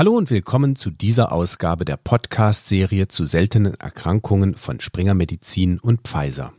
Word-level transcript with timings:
Hallo 0.00 0.16
und 0.16 0.30
willkommen 0.30 0.76
zu 0.76 0.88
dieser 0.88 1.30
Ausgabe 1.30 1.84
der 1.84 1.98
Podcast-Serie 1.98 3.08
zu 3.08 3.26
seltenen 3.26 3.74
Erkrankungen 3.74 4.54
von 4.54 4.80
Springer 4.80 5.12
Medizin 5.12 5.78
und 5.78 6.08
Pfizer. 6.08 6.54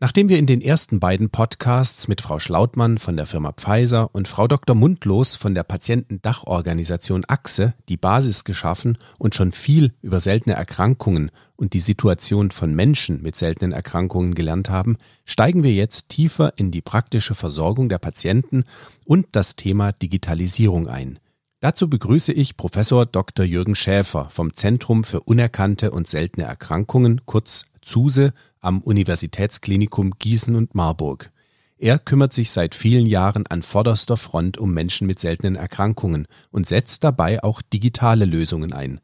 Nachdem 0.00 0.28
wir 0.28 0.40
in 0.40 0.46
den 0.46 0.60
ersten 0.60 0.98
beiden 0.98 1.30
Podcasts 1.30 2.08
mit 2.08 2.20
Frau 2.20 2.40
Schlautmann 2.40 2.98
von 2.98 3.16
der 3.16 3.26
Firma 3.26 3.52
Pfizer 3.52 4.12
und 4.12 4.26
Frau 4.26 4.48
Dr. 4.48 4.74
Mundlos 4.74 5.36
von 5.36 5.54
der 5.54 5.62
Patientendachorganisation 5.62 7.22
Achse 7.28 7.74
die 7.88 7.96
Basis 7.96 8.42
geschaffen 8.42 8.98
und 9.18 9.36
schon 9.36 9.52
viel 9.52 9.92
über 10.02 10.18
seltene 10.18 10.56
Erkrankungen 10.56 11.30
und 11.54 11.74
die 11.74 11.80
Situation 11.80 12.50
von 12.50 12.74
Menschen 12.74 13.22
mit 13.22 13.36
seltenen 13.36 13.70
Erkrankungen 13.70 14.34
gelernt 14.34 14.68
haben, 14.68 14.98
steigen 15.24 15.62
wir 15.62 15.72
jetzt 15.72 16.08
tiefer 16.08 16.54
in 16.56 16.72
die 16.72 16.82
praktische 16.82 17.36
Versorgung 17.36 17.88
der 17.88 17.98
Patienten 17.98 18.64
und 19.04 19.28
das 19.30 19.54
Thema 19.54 19.92
Digitalisierung 19.92 20.88
ein. 20.88 21.20
Dazu 21.62 21.90
begrüße 21.90 22.32
ich 22.32 22.56
Professor 22.56 23.04
Dr. 23.04 23.44
Jürgen 23.44 23.74
Schäfer 23.74 24.30
vom 24.30 24.54
Zentrum 24.54 25.04
für 25.04 25.20
unerkannte 25.20 25.90
und 25.90 26.08
seltene 26.08 26.46
Erkrankungen, 26.46 27.20
kurz 27.26 27.66
ZUSE, 27.82 28.32
am 28.62 28.80
Universitätsklinikum 28.80 30.14
Gießen 30.18 30.56
und 30.56 30.74
Marburg. 30.74 31.30
Er 31.76 31.98
kümmert 31.98 32.32
sich 32.32 32.50
seit 32.50 32.74
vielen 32.74 33.04
Jahren 33.04 33.46
an 33.46 33.60
vorderster 33.60 34.16
Front 34.16 34.56
um 34.56 34.72
Menschen 34.72 35.06
mit 35.06 35.20
seltenen 35.20 35.54
Erkrankungen 35.54 36.26
und 36.50 36.66
setzt 36.66 37.04
dabei 37.04 37.42
auch 37.42 37.60
digitale 37.60 38.24
Lösungen 38.24 38.72
ein. 38.72 38.98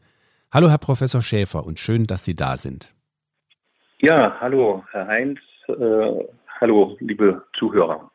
Hallo, 0.51 0.70
Herr 0.70 0.79
Professor 0.79 1.20
Schäfer, 1.20 1.66
und 1.66 1.79
schön, 1.79 2.04
dass 2.07 2.24
Sie 2.24 2.34
da 2.34 2.57
sind. 2.57 2.95
Ja, 4.01 4.41
hallo, 4.41 4.82
Herr 4.93 5.07
Heinz. 5.07 5.41
Äh, 5.68 6.24
hallo, 6.59 6.96
liebe 7.01 7.45
Zuhörer. 7.59 8.10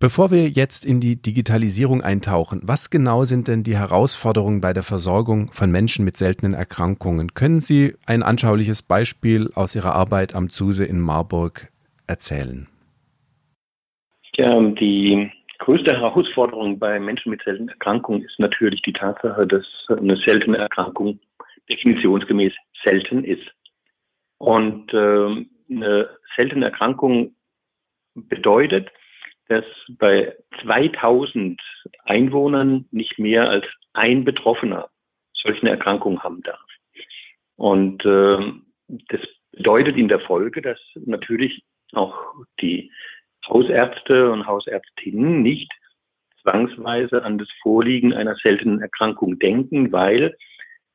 Bevor 0.00 0.30
wir 0.30 0.48
jetzt 0.48 0.86
in 0.86 1.00
die 1.00 1.20
Digitalisierung 1.20 2.02
eintauchen, 2.02 2.60
was 2.62 2.88
genau 2.88 3.24
sind 3.24 3.48
denn 3.48 3.64
die 3.64 3.76
Herausforderungen 3.76 4.60
bei 4.60 4.72
der 4.72 4.84
Versorgung 4.84 5.50
von 5.50 5.72
Menschen 5.72 6.04
mit 6.04 6.16
seltenen 6.16 6.54
Erkrankungen? 6.54 7.34
Können 7.34 7.60
Sie 7.60 7.96
ein 8.06 8.22
anschauliches 8.22 8.80
Beispiel 8.82 9.50
aus 9.56 9.74
Ihrer 9.74 9.96
Arbeit 9.96 10.36
am 10.36 10.50
ZUSE 10.50 10.84
in 10.84 11.00
Marburg 11.00 11.66
erzählen? 12.06 12.68
Ja, 14.36 14.60
die 14.60 15.32
größte 15.58 15.98
Herausforderung 15.98 16.78
bei 16.78 17.00
Menschen 17.00 17.30
mit 17.30 17.42
seltenen 17.42 17.70
Erkrankungen 17.70 18.22
ist 18.22 18.38
natürlich 18.38 18.82
die 18.82 18.92
Tatsache, 18.92 19.48
dass 19.48 19.66
eine 19.88 20.16
seltene 20.16 20.58
Erkrankung 20.58 21.18
definitionsgemäß 21.68 22.52
selten 22.84 23.24
ist. 23.24 23.50
Und 24.38 24.94
äh, 24.94 25.44
eine 25.68 26.08
seltene 26.36 26.66
Erkrankung 26.66 27.34
bedeutet, 28.14 28.92
dass 29.48 29.64
bei 29.88 30.36
2000 30.62 31.60
Einwohnern 32.04 32.86
nicht 32.90 33.18
mehr 33.18 33.48
als 33.48 33.66
ein 33.94 34.24
Betroffener 34.24 34.88
solche 35.32 35.62
eine 35.62 35.70
Erkrankung 35.70 36.22
haben 36.22 36.42
darf. 36.42 36.60
Und 37.56 38.04
äh, 38.04 38.52
das 39.08 39.20
bedeutet 39.52 39.96
in 39.96 40.08
der 40.08 40.20
Folge, 40.20 40.62
dass 40.62 40.78
natürlich 40.94 41.64
auch 41.92 42.14
die 42.60 42.92
Hausärzte 43.48 44.30
und 44.30 44.46
Hausärztinnen 44.46 45.42
nicht 45.42 45.72
zwangsweise 46.42 47.24
an 47.24 47.38
das 47.38 47.48
Vorliegen 47.62 48.12
einer 48.12 48.36
seltenen 48.36 48.80
Erkrankung 48.80 49.38
denken, 49.38 49.92
weil 49.92 50.36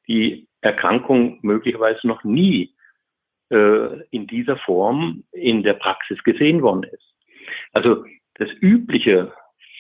die 0.08 0.48
Erkrankung 0.62 1.40
möglicherweise 1.42 2.08
noch 2.08 2.24
nie 2.24 2.74
äh, 3.50 4.02
in 4.12 4.28
dieser 4.28 4.58
Form 4.58 5.24
in 5.32 5.64
der 5.64 5.74
Praxis 5.74 6.24
gesehen 6.24 6.62
worden 6.62 6.84
ist. 6.84 7.14
Also 7.74 8.06
das 8.36 8.50
übliche 8.62 9.34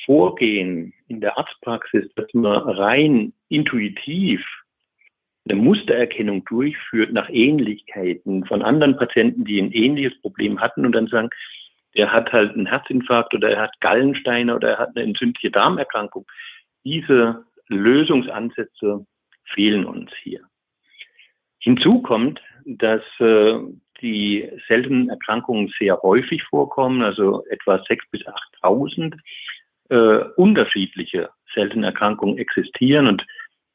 Vorgehen 0.05 0.93
in 1.07 1.21
der 1.21 1.37
Arztpraxis, 1.37 2.09
dass 2.15 2.27
man 2.33 2.57
rein 2.57 3.33
intuitiv 3.49 4.45
eine 5.45 5.59
Mustererkennung 5.59 6.43
durchführt 6.45 7.11
nach 7.11 7.29
Ähnlichkeiten 7.29 8.45
von 8.45 8.61
anderen 8.61 8.97
Patienten, 8.97 9.45
die 9.45 9.61
ein 9.61 9.71
ähnliches 9.71 10.19
Problem 10.21 10.59
hatten 10.59 10.85
und 10.85 10.93
dann 10.93 11.07
sagen, 11.07 11.29
der 11.97 12.11
hat 12.11 12.31
halt 12.31 12.53
einen 12.53 12.65
Herzinfarkt 12.65 13.33
oder 13.33 13.51
er 13.51 13.61
hat 13.63 13.79
Gallensteine 13.81 14.55
oder 14.55 14.71
er 14.71 14.79
hat 14.79 14.95
eine 14.95 15.05
entzündliche 15.05 15.51
Darmerkrankung. 15.51 16.25
Diese 16.83 17.45
Lösungsansätze 17.67 19.05
fehlen 19.45 19.85
uns 19.85 20.11
hier. 20.21 20.41
Hinzu 21.59 22.01
kommt, 22.01 22.41
dass 22.65 23.01
äh, 23.19 23.59
die 24.03 24.51
seltenen 24.67 25.09
Erkrankungen 25.09 25.73
sehr 25.79 25.99
häufig 26.03 26.43
vorkommen, 26.43 27.01
also 27.01 27.43
etwa 27.49 27.75
6.000 27.75 27.99
bis 28.11 28.21
8.000 28.61 29.17
äh, 29.89 30.25
unterschiedliche 30.35 31.29
seltene 31.55 31.87
Erkrankungen 31.87 32.37
existieren 32.37 33.07
und 33.07 33.25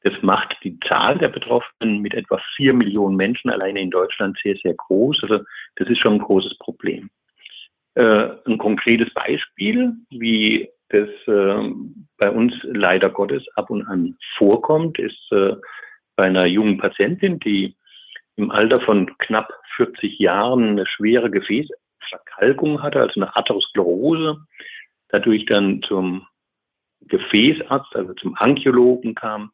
das 0.03 0.15
macht 0.23 0.57
die 0.63 0.79
Zahl 0.81 1.19
der 1.19 1.29
Betroffenen 1.29 2.01
mit 2.01 2.15
etwa 2.15 2.41
4 2.57 2.73
Millionen 2.75 3.17
Menschen 3.17 3.51
alleine 3.51 3.81
in 3.81 3.91
Deutschland 3.91 4.39
sehr, 4.43 4.57
sehr 4.63 4.75
groß. 4.75 5.25
Also 5.25 5.41
das 5.77 5.89
ist 5.89 5.99
schon 5.99 6.15
ein 6.15 6.21
großes 6.21 6.57
Problem. 6.59 7.11
Äh, 7.95 8.29
ein 8.47 8.59
konkretes 8.59 9.13
Beispiel, 9.13 9.93
wie 10.11 10.69
das 10.91 11.09
äh, 11.27 11.71
bei 12.17 12.31
uns 12.31 12.55
leider 12.63 13.11
Gottes 13.11 13.45
ab 13.57 13.71
und 13.71 13.85
an 13.87 14.17
vorkommt, 14.37 14.99
ist 14.99 15.33
äh, 15.33 15.57
bei 16.15 16.25
einer 16.25 16.47
jungen 16.47 16.79
Patientin, 16.79 17.41
die 17.41 17.77
im 18.39 18.51
Alter 18.51 18.81
von 18.81 19.11
knapp 19.19 19.53
40 19.77 20.19
Jahren 20.19 20.71
eine 20.71 20.87
schwere 20.87 21.31
Gefäßverkalkung 21.31 22.83
hatte, 22.83 23.01
also 23.01 23.21
eine 23.21 23.37
Atherosklerose, 23.37 24.39
dadurch 25.09 25.45
dann 25.47 25.83
zum 25.83 26.27
Gefäßarzt, 27.03 27.95
also 27.95 28.15
zum 28.15 28.37
Angiologen 28.39 29.15
kam. 29.15 29.51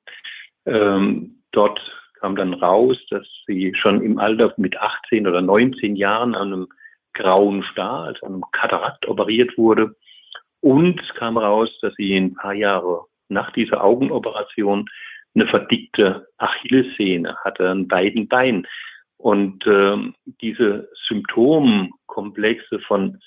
Ähm, 0.67 1.43
dort 1.53 1.81
kam 2.21 2.37
dann 2.37 2.55
raus, 2.55 2.99
dass 3.11 3.27
sie 3.47 3.75
schon 3.75 4.03
im 4.03 4.19
Alter 4.19 4.53
mit 4.59 4.77
18 4.79 5.27
oder 5.27 5.41
19 5.41 5.97
Jahren 5.97 6.35
an 6.35 6.53
einem 6.53 6.69
grauen 7.15 7.65
Star, 7.73 8.05
also 8.05 8.27
einem 8.27 8.43
Katarakt 8.53 9.07
operiert 9.09 9.57
wurde. 9.57 9.97
Und 10.61 11.01
es 11.01 11.15
kam 11.15 11.39
raus, 11.39 11.71
dass 11.81 11.95
sie 11.97 12.17
ein 12.17 12.35
paar 12.35 12.55
Jahre 12.55 13.05
nach 13.29 13.51
dieser 13.53 13.83
Augenoperation 13.83 14.89
eine 15.35 15.47
verdickte 15.47 16.29
Achillessehne 16.39 17.37
hatte 17.45 17.69
an 17.69 17.89
beiden 17.89 18.29
Beinen. 18.29 18.67
Und 19.17 19.67
ähm, 19.67 20.15
diese 20.41 20.89
Symptomkomplexe 21.07 22.79
von 22.81 23.19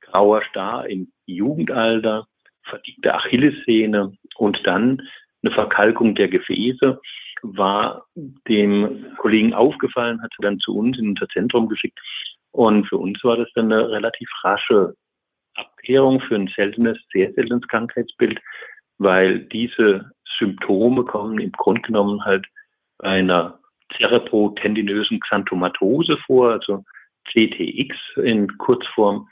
grauer 0.00 0.42
Star 0.50 0.88
im 0.88 1.12
Jugendalter, 1.26 2.26
verdickte 2.64 3.14
Achillessehne 3.14 4.16
und 4.36 4.66
dann 4.66 5.02
eine 5.42 5.52
Verkalkung 5.52 6.14
der 6.14 6.28
Gefäße 6.28 7.00
war 7.42 8.06
dem 8.48 9.16
Kollegen 9.18 9.52
aufgefallen, 9.52 10.22
hat 10.22 10.30
sie 10.36 10.42
dann 10.42 10.60
zu 10.60 10.76
uns 10.76 10.98
in 10.98 11.08
unser 11.08 11.28
Zentrum 11.28 11.68
geschickt. 11.68 11.98
Und 12.52 12.86
für 12.86 12.98
uns 12.98 13.22
war 13.24 13.36
das 13.36 13.48
dann 13.54 13.72
eine 13.72 13.90
relativ 13.90 14.28
rasche 14.44 14.94
Abklärung 15.54 16.20
für 16.20 16.36
ein 16.36 16.48
seltenes, 16.54 16.98
sehr 17.12 17.32
seltenes 17.32 17.66
Krankheitsbild, 17.66 18.40
weil 18.98 19.40
diese 19.40 20.10
Symptome 20.38 21.04
kommen 21.04 21.38
im 21.38 21.52
Grunde 21.52 21.82
genommen 21.82 22.24
halt 22.24 22.46
bei 22.98 23.08
einer 23.08 23.58
cerebrotendinösen 23.96 25.20
Xanthomatose 25.20 26.16
vor, 26.26 26.52
also 26.52 26.84
CTX 27.30 27.96
in 28.16 28.56
Kurzform. 28.58 29.28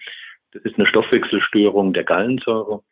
Das 0.53 0.63
ist 0.63 0.77
eine 0.77 0.87
Stoffwechselstörung 0.87 1.93
der 1.93 2.05
Gallensäure. 2.05 2.83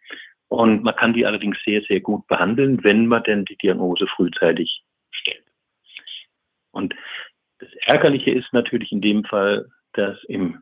Und 0.48 0.82
man 0.82 0.96
kann 0.96 1.12
die 1.12 1.26
allerdings 1.26 1.58
sehr, 1.64 1.82
sehr 1.82 2.00
gut 2.00 2.26
behandeln, 2.26 2.82
wenn 2.82 3.06
man 3.06 3.22
denn 3.24 3.44
die 3.44 3.56
Diagnose 3.56 4.06
frühzeitig 4.06 4.82
stellt. 5.10 5.44
Und 6.70 6.94
das 7.58 7.68
Ärgerliche 7.86 8.30
ist 8.30 8.52
natürlich 8.52 8.92
in 8.92 9.00
dem 9.00 9.24
Fall, 9.24 9.68
dass 9.92 10.22
im 10.24 10.60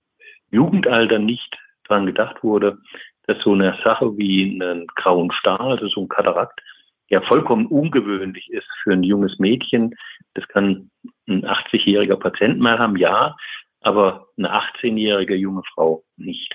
Jugendalter 0.51 1.19
nicht 1.19 1.57
daran 1.85 2.07
gedacht 2.07 2.43
wurde, 2.43 2.79
dass 3.27 3.43
so 3.43 3.53
eine 3.53 3.79
Sache 3.85 4.17
wie 4.17 4.61
einen 4.61 4.87
grauen 4.87 5.31
Star, 5.39 5.61
also 5.61 5.89
so 5.89 6.03
ein 6.03 6.09
Katarakt, 6.09 6.61
ja 7.09 7.21
vollkommen 7.23 7.67
ungewöhnlich 7.67 8.51
ist 8.51 8.69
für 8.83 8.93
ein 8.93 9.03
junges 9.03 9.39
Mädchen. 9.39 9.95
Das 10.35 10.47
kann 10.49 10.91
ein 11.29 11.45
80-jähriger 11.45 12.17
Patient 12.17 12.59
mal 12.59 12.79
haben, 12.79 12.97
ja, 12.97 13.37
aber 13.81 14.29
eine 14.37 14.53
18-jährige 14.53 15.35
junge 15.35 15.63
Frau 15.75 16.05
nicht. 16.17 16.55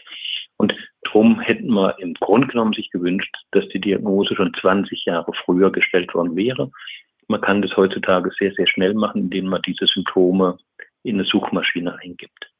Und 0.57 0.75
darum 1.03 1.39
hätten 1.39 1.73
wir 1.73 1.97
im 1.99 2.13
Grunde 2.15 2.47
genommen 2.47 2.73
sich 2.73 2.91
gewünscht, 2.91 3.35
dass 3.51 3.67
die 3.69 3.81
Diagnose 3.81 4.35
schon 4.35 4.53
20 4.53 5.05
Jahre 5.05 5.31
früher 5.45 5.71
gestellt 5.71 6.13
worden 6.13 6.35
wäre. 6.35 6.69
Man 7.27 7.41
kann 7.41 7.61
das 7.61 7.75
heutzutage 7.77 8.29
sehr, 8.37 8.51
sehr 8.53 8.67
schnell 8.67 8.93
machen, 8.93 9.21
indem 9.21 9.45
man 9.45 9.61
diese 9.61 9.87
Symptome 9.87 10.57
in 11.03 11.15
eine 11.15 11.23
Suchmaschine 11.23 11.97
eingibt. 11.99 12.50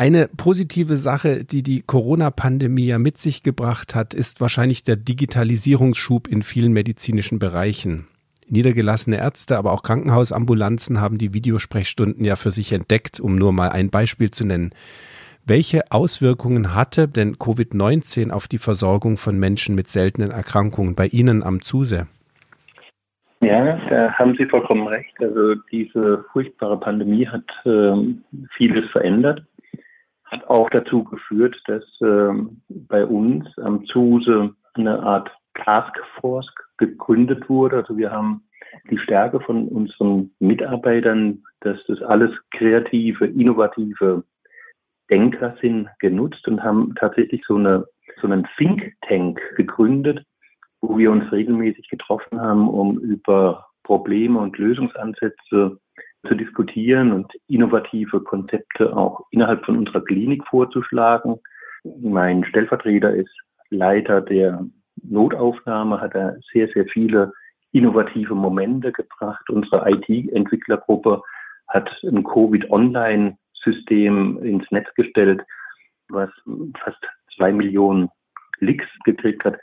Eine 0.00 0.28
positive 0.28 0.96
Sache, 0.96 1.44
die 1.44 1.62
die 1.62 1.82
Corona-Pandemie 1.82 2.86
ja 2.86 2.98
mit 2.98 3.18
sich 3.18 3.42
gebracht 3.42 3.94
hat, 3.94 4.14
ist 4.14 4.40
wahrscheinlich 4.40 4.82
der 4.82 4.96
Digitalisierungsschub 4.96 6.26
in 6.26 6.42
vielen 6.42 6.72
medizinischen 6.72 7.38
Bereichen. 7.38 8.06
Niedergelassene 8.48 9.18
Ärzte, 9.18 9.58
aber 9.58 9.72
auch 9.72 9.82
Krankenhausambulanzen 9.82 11.02
haben 11.02 11.18
die 11.18 11.34
Videosprechstunden 11.34 12.24
ja 12.24 12.36
für 12.36 12.50
sich 12.50 12.72
entdeckt, 12.72 13.20
um 13.20 13.34
nur 13.34 13.52
mal 13.52 13.68
ein 13.68 13.90
Beispiel 13.90 14.30
zu 14.30 14.46
nennen. 14.46 14.70
Welche 15.44 15.92
Auswirkungen 15.92 16.74
hatte 16.74 17.06
denn 17.06 17.36
Covid-19 17.36 18.30
auf 18.30 18.48
die 18.48 18.56
Versorgung 18.56 19.18
von 19.18 19.38
Menschen 19.38 19.74
mit 19.74 19.90
seltenen 19.90 20.30
Erkrankungen 20.30 20.94
bei 20.94 21.08
Ihnen 21.08 21.42
am 21.42 21.60
ZUSE? 21.60 22.06
Ja, 23.42 23.78
da 23.88 24.12
haben 24.12 24.34
Sie 24.38 24.44
vollkommen 24.44 24.86
recht. 24.86 25.14
Also 25.18 25.54
diese 25.72 26.24
furchtbare 26.32 26.78
Pandemie 26.78 27.26
hat 27.26 27.44
äh, 27.64 27.92
vieles 28.56 28.90
verändert, 28.90 29.42
hat 30.30 30.48
auch 30.48 30.70
dazu 30.70 31.04
geführt, 31.04 31.60
dass 31.66 31.84
äh, 32.00 32.32
bei 32.68 33.04
uns 33.04 33.46
am 33.58 33.84
ZUSE 33.86 34.54
eine 34.74 35.02
Art 35.02 35.30
Taskforce 35.54 36.48
gegründet 36.76 37.48
wurde. 37.48 37.76
Also 37.76 37.96
wir 37.96 38.10
haben 38.10 38.44
die 38.90 38.98
Stärke 38.98 39.40
von 39.40 39.68
unseren 39.68 40.30
Mitarbeitern, 40.38 41.42
dass 41.60 41.78
das 41.88 42.00
alles 42.02 42.30
kreative, 42.52 43.26
innovative 43.26 44.24
Denker 45.10 45.56
sind, 45.60 45.88
genutzt 45.98 46.46
und 46.46 46.62
haben 46.62 46.94
tatsächlich 46.94 47.42
so, 47.46 47.56
eine, 47.56 47.84
so 48.20 48.28
einen 48.28 48.46
Think 48.56 48.94
Tank 49.08 49.40
gegründet, 49.56 50.24
wo 50.80 50.96
wir 50.96 51.10
uns 51.10 51.30
regelmäßig 51.32 51.88
getroffen 51.88 52.40
haben, 52.40 52.68
um 52.68 52.98
über 52.98 53.66
Probleme 53.82 54.38
und 54.38 54.56
Lösungsansätze 54.56 55.80
zu 56.26 56.34
diskutieren 56.34 57.12
und 57.12 57.32
innovative 57.48 58.20
Konzepte 58.20 58.96
auch 58.96 59.26
innerhalb 59.30 59.64
von 59.64 59.78
unserer 59.78 60.04
Klinik 60.04 60.44
vorzuschlagen. 60.46 61.36
Mein 62.02 62.44
Stellvertreter 62.44 63.14
ist 63.14 63.30
Leiter 63.70 64.20
der 64.20 64.66
Notaufnahme, 65.02 66.00
hat 66.00 66.14
er 66.14 66.36
sehr, 66.52 66.68
sehr 66.74 66.86
viele 66.86 67.32
innovative 67.72 68.34
Momente 68.34 68.92
gebracht. 68.92 69.48
Unsere 69.48 69.90
IT-Entwicklergruppe 69.90 71.22
hat 71.68 71.90
ein 72.02 72.22
Covid-Online-System 72.24 74.42
ins 74.42 74.70
Netz 74.70 74.88
gestellt, 74.96 75.42
was 76.08 76.28
fast 76.82 76.98
zwei 77.36 77.52
Millionen 77.52 78.08
Klicks 78.58 78.88
gekriegt 79.04 79.44
hat. 79.44 79.54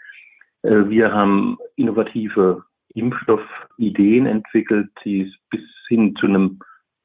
Äh, 0.64 0.90
wir 0.90 1.12
haben 1.12 1.58
innovative 1.76 2.64
Impfstoffideen 2.96 4.26
entwickelt, 4.26 4.90
die 5.04 5.32
bis 5.50 5.62
hin 5.88 6.16
zu 6.16 6.28
einem 6.28 6.60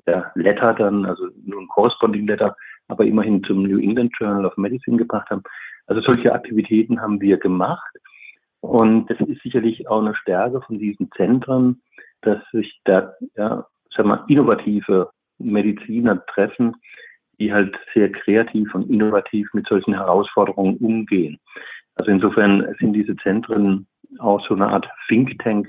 ja, 0.07 0.31
Letter 0.35 0.75
dann, 0.75 1.05
also 1.05 1.29
nur 1.45 1.61
ein 1.61 1.69
Corresponding 1.69 2.27
Letter, 2.27 2.57
aber 2.89 3.05
immerhin 3.05 3.43
zum 3.45 3.63
New 3.63 3.79
England 3.79 4.13
Journal 4.19 4.47
of 4.47 4.57
Medicine 4.57 4.97
gebracht 4.97 5.31
haben. 5.31 5.43
Also 5.87 6.03
solche 6.03 6.33
Aktivitäten 6.33 7.01
haben 7.01 7.21
wir 7.21 7.39
gemacht. 7.39 7.95
Und 8.61 9.11
das 9.11 9.21
ist 9.21 9.43
sicherlich 9.43 9.89
auch 9.89 10.01
eine 10.01 10.15
Stärke 10.15 10.61
von 10.63 10.79
diesen 10.79 11.11
Zentren, 11.17 11.83
dass 12.21 12.39
sich 12.53 12.81
da, 12.85 13.13
ja, 13.37 13.67
sag 13.95 14.07
mal, 14.07 14.25
innovative 14.29 15.11
Mediziner 15.39 16.25
treffen, 16.27 16.77
die 17.39 17.53
halt 17.53 17.77
sehr 17.93 18.13
kreativ 18.13 18.73
und 18.75 18.89
innovativ 18.89 19.49
mit 19.53 19.67
solchen 19.67 19.95
Herausforderungen 19.95 20.77
umgehen. 20.77 21.41
Also 21.97 22.11
insofern 22.11 22.75
sind 22.79 22.93
diese 22.93 23.17
Zentren 23.17 23.87
auch 24.19 24.47
so 24.47 24.55
eine 24.55 24.69
Art 24.69 24.89
Think 25.09 25.39
Tank, 25.41 25.69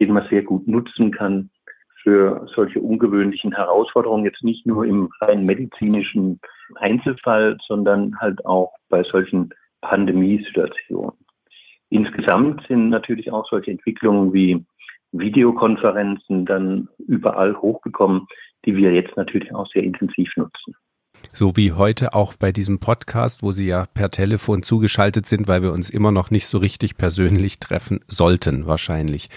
den 0.00 0.12
man 0.12 0.26
sehr 0.28 0.42
gut 0.42 0.66
nutzen 0.66 1.12
kann 1.12 1.50
für 2.04 2.46
solche 2.54 2.80
ungewöhnlichen 2.80 3.52
Herausforderungen, 3.52 4.26
jetzt 4.26 4.44
nicht 4.44 4.64
nur 4.66 4.84
im 4.84 5.08
rein 5.22 5.44
medizinischen 5.44 6.38
Einzelfall, 6.76 7.56
sondern 7.66 8.16
halt 8.20 8.44
auch 8.46 8.72
bei 8.90 9.02
solchen 9.02 9.50
Pandemiesituationen. 9.80 11.14
Insgesamt 11.88 12.64
sind 12.68 12.90
natürlich 12.90 13.32
auch 13.32 13.48
solche 13.48 13.70
Entwicklungen 13.70 14.32
wie 14.32 14.64
Videokonferenzen 15.12 16.44
dann 16.44 16.88
überall 16.98 17.56
hochgekommen, 17.56 18.26
die 18.64 18.76
wir 18.76 18.92
jetzt 18.92 19.16
natürlich 19.16 19.54
auch 19.54 19.66
sehr 19.72 19.82
intensiv 19.82 20.30
nutzen. 20.36 20.74
So 21.32 21.56
wie 21.56 21.72
heute 21.72 22.14
auch 22.14 22.34
bei 22.34 22.52
diesem 22.52 22.80
Podcast, 22.80 23.42
wo 23.42 23.50
Sie 23.50 23.66
ja 23.66 23.86
per 23.86 24.10
Telefon 24.10 24.62
zugeschaltet 24.62 25.26
sind, 25.26 25.48
weil 25.48 25.62
wir 25.62 25.72
uns 25.72 25.88
immer 25.88 26.12
noch 26.12 26.30
nicht 26.30 26.46
so 26.46 26.58
richtig 26.58 26.96
persönlich 26.96 27.60
treffen 27.60 28.00
sollten, 28.08 28.66
wahrscheinlich. 28.66 29.30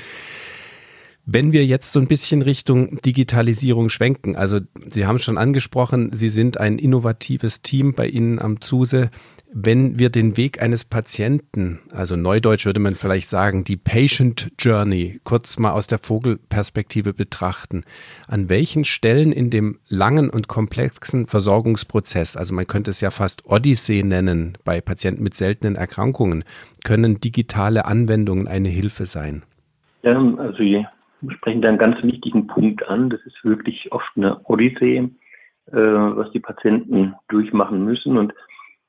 Wenn 1.30 1.52
wir 1.52 1.66
jetzt 1.66 1.92
so 1.92 2.00
ein 2.00 2.08
bisschen 2.08 2.42
Richtung 2.42 3.02
Digitalisierung 3.02 3.90
schwenken, 3.90 4.36
also 4.36 4.60
Sie 4.88 5.06
haben 5.06 5.20
schon 5.20 5.38
angesprochen, 5.38 6.12
Sie 6.14 6.30
sind 6.30 6.58
ein 6.58 6.80
innovatives 6.80 7.62
Team 7.62 7.94
bei 7.94 8.08
Ihnen 8.08 8.40
am 8.40 8.62
ZUSE 8.62 9.12
wenn 9.54 9.98
wir 9.98 10.10
den 10.10 10.36
Weg 10.36 10.62
eines 10.62 10.84
Patienten, 10.84 11.80
also 11.92 12.16
neudeutsch 12.16 12.66
würde 12.66 12.80
man 12.80 12.96
vielleicht 12.96 13.30
sagen, 13.30 13.64
die 13.64 13.78
Patient 13.78 14.52
Journey, 14.60 15.22
kurz 15.24 15.58
mal 15.58 15.72
aus 15.72 15.88
der 15.88 16.00
Vogelperspektive 16.00 17.14
betrachten, 17.14 17.84
an 18.28 18.50
welchen 18.50 18.84
Stellen 18.84 19.32
in 19.32 19.50
dem 19.50 19.80
langen 19.88 20.30
und 20.30 20.48
komplexen 20.48 21.28
Versorgungsprozess, 21.28 22.36
also 22.36 22.54
man 22.54 22.68
könnte 22.68 22.92
es 22.92 23.02
ja 23.02 23.10
fast 23.10 23.46
Odyssee 23.46 24.04
nennen 24.04 24.58
bei 24.64 24.82
Patienten 24.82 25.24
mit 25.24 25.36
seltenen 25.36 25.76
Erkrankungen, 25.76 26.44
können 26.84 27.20
digitale 27.20 27.86
Anwendungen 27.86 28.48
eine 28.48 28.70
Hilfe 28.70 29.06
sein? 29.06 29.44
Ja, 30.04 30.20
also 30.38 30.62
sprechen 31.30 31.62
da 31.62 31.70
einen 31.70 31.78
ganz 31.78 32.02
wichtigen 32.04 32.48
Punkt 32.48 32.88
an. 32.88 33.10
Das 33.10 33.22
ist 33.26 33.44
wirklich 33.44 33.92
oft 33.92 34.12
eine 34.16 34.40
Odyssee, 34.46 35.10
äh, 35.68 35.72
was 35.72 36.32
die 36.32 36.40
Patienten 36.40 37.16
durchmachen 37.28 37.84
müssen. 37.84 38.18
Und 38.18 38.34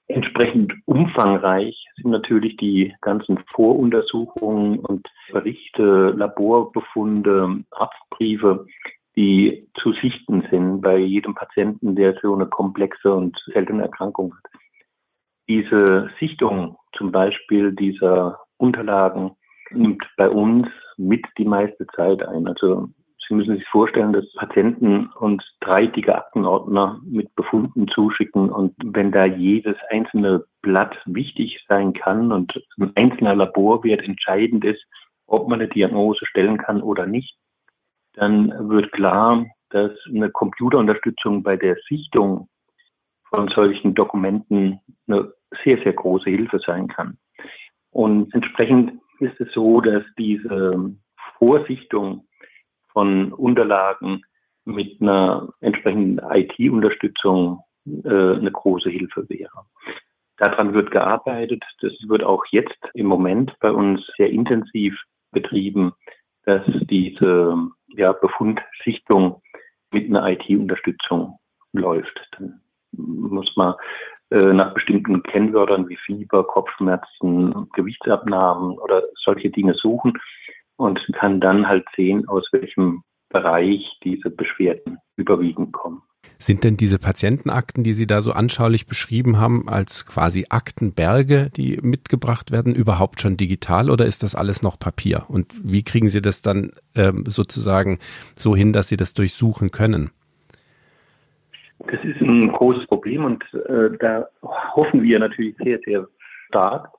Entsprechend 0.08 0.72
umfangreich 0.86 1.86
sind 1.96 2.10
natürlich 2.10 2.56
die 2.56 2.94
ganzen 3.02 3.38
Voruntersuchungen 3.52 4.78
und 4.78 5.06
Berichte, 5.30 6.14
Laborbefunde, 6.16 7.62
Arztbriefe, 7.70 8.66
die 9.16 9.68
zu 9.74 9.92
sichten 9.92 10.46
sind 10.50 10.80
bei 10.80 10.96
jedem 10.96 11.34
Patienten, 11.34 11.94
der 11.94 12.18
so 12.22 12.34
eine 12.34 12.46
komplexe 12.46 13.12
und 13.12 13.38
seltene 13.52 13.82
Erkrankung 13.82 14.34
hat. 14.34 14.50
Diese 15.46 16.10
Sichtung 16.18 16.78
zum 16.96 17.12
Beispiel 17.12 17.72
dieser 17.72 18.40
Unterlagen 18.56 19.32
nimmt 19.70 20.08
bei 20.16 20.30
uns 20.30 20.68
mit 20.98 21.24
die 21.38 21.44
meiste 21.44 21.86
Zeit 21.88 22.22
ein. 22.22 22.46
Also 22.46 22.88
Sie 23.28 23.34
müssen 23.34 23.56
sich 23.56 23.68
vorstellen, 23.68 24.14
dass 24.14 24.32
Patienten 24.34 25.08
uns 25.18 25.44
drei 25.60 25.86
dicke 25.86 26.14
Aktenordner 26.14 27.00
mit 27.04 27.34
Befunden 27.34 27.86
zuschicken 27.88 28.48
und 28.48 28.74
wenn 28.82 29.12
da 29.12 29.26
jedes 29.26 29.76
einzelne 29.90 30.44
Blatt 30.62 30.96
wichtig 31.04 31.62
sein 31.68 31.92
kann 31.92 32.32
und 32.32 32.58
ein 32.78 32.92
einzelner 32.96 33.34
Laborwert 33.34 34.02
entscheidend 34.02 34.64
ist, 34.64 34.82
ob 35.26 35.48
man 35.48 35.60
eine 35.60 35.68
Diagnose 35.68 36.24
stellen 36.24 36.56
kann 36.56 36.80
oder 36.80 37.06
nicht, 37.06 37.36
dann 38.14 38.70
wird 38.70 38.92
klar, 38.92 39.44
dass 39.68 39.92
eine 40.08 40.30
Computerunterstützung 40.30 41.42
bei 41.42 41.56
der 41.56 41.76
Sichtung 41.86 42.48
von 43.24 43.48
solchen 43.48 43.94
Dokumenten 43.94 44.80
eine 45.06 45.30
sehr, 45.64 45.78
sehr 45.82 45.92
große 45.92 46.30
Hilfe 46.30 46.58
sein 46.60 46.88
kann. 46.88 47.18
Und 47.90 48.32
entsprechend 48.32 48.92
ist 49.20 49.40
es 49.40 49.52
so, 49.52 49.80
dass 49.80 50.02
diese 50.18 50.92
Vorsichtung 51.38 52.26
von 52.92 53.32
Unterlagen 53.32 54.22
mit 54.64 55.00
einer 55.00 55.52
entsprechenden 55.60 56.18
IT-Unterstützung 56.30 57.60
äh, 57.86 58.08
eine 58.08 58.50
große 58.52 58.90
Hilfe 58.90 59.28
wäre. 59.28 59.66
Daran 60.36 60.74
wird 60.74 60.90
gearbeitet. 60.90 61.64
Das 61.80 61.92
wird 62.06 62.22
auch 62.22 62.44
jetzt 62.50 62.78
im 62.94 63.06
Moment 63.06 63.54
bei 63.60 63.70
uns 63.70 64.06
sehr 64.16 64.30
intensiv 64.30 64.96
betrieben, 65.32 65.92
dass 66.44 66.62
diese 66.82 67.54
ja, 67.88 68.12
Befundsichtung 68.12 69.42
mit 69.90 70.08
einer 70.08 70.28
IT-Unterstützung 70.28 71.38
läuft. 71.72 72.20
Dann 72.32 72.60
muss 72.92 73.56
man 73.56 73.74
nach 74.30 74.74
bestimmten 74.74 75.22
Kennwörtern 75.22 75.88
wie 75.88 75.96
Fieber, 75.96 76.44
Kopfschmerzen, 76.44 77.68
Gewichtsabnahmen 77.74 78.78
oder 78.78 79.02
solche 79.14 79.50
Dinge 79.50 79.74
suchen 79.74 80.18
und 80.76 81.06
kann 81.14 81.40
dann 81.40 81.66
halt 81.66 81.86
sehen, 81.96 82.28
aus 82.28 82.48
welchem 82.52 83.02
Bereich 83.30 83.98
diese 84.04 84.30
Beschwerden 84.30 84.98
überwiegend 85.16 85.72
kommen. 85.72 86.02
Sind 86.40 86.62
denn 86.62 86.76
diese 86.76 86.98
Patientenakten, 87.00 87.82
die 87.82 87.92
Sie 87.92 88.06
da 88.06 88.22
so 88.22 88.32
anschaulich 88.32 88.86
beschrieben 88.86 89.38
haben, 89.38 89.68
als 89.68 90.06
quasi 90.06 90.46
Aktenberge, 90.48 91.50
die 91.50 91.78
mitgebracht 91.82 92.52
werden, 92.52 92.76
überhaupt 92.76 93.20
schon 93.20 93.36
digital 93.36 93.90
oder 93.90 94.06
ist 94.06 94.22
das 94.22 94.36
alles 94.36 94.62
noch 94.62 94.78
Papier? 94.78 95.24
Und 95.28 95.56
wie 95.64 95.82
kriegen 95.82 96.08
Sie 96.08 96.22
das 96.22 96.40
dann 96.40 96.70
ähm, 96.94 97.24
sozusagen 97.26 97.98
so 98.36 98.54
hin, 98.54 98.72
dass 98.72 98.88
Sie 98.88 98.96
das 98.96 99.14
durchsuchen 99.14 99.72
können? 99.72 100.10
Das 101.86 102.02
ist 102.04 102.20
ein 102.20 102.52
großes 102.52 102.86
Problem 102.86 103.24
und 103.24 103.44
äh, 103.54 103.96
da 103.98 104.28
hoffen 104.42 105.02
wir 105.02 105.18
natürlich 105.18 105.56
sehr, 105.62 105.78
sehr 105.84 106.06
stark, 106.48 106.90